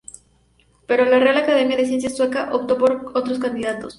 [0.87, 3.89] Pero la Real Academia de Ciencias Sueca optó por otros candidatos.